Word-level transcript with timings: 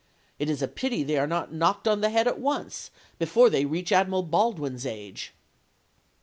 It 0.39 0.49
is 0.49 0.63
a 0.63 0.67
pity 0.67 1.03
they 1.03 1.19
are 1.19 1.27
not 1.27 1.53
knocked 1.53 1.87
on 1.87 2.01
the 2.01 2.09
head 2.09 2.27
at 2.27 2.39
once, 2.39 2.89
before 3.19 3.51
they 3.51 3.65
reach 3.65 3.91
Admiral 3.91 4.23
Baldwin's 4.23 4.83
age." 4.83 5.31